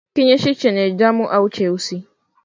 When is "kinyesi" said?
0.13-0.51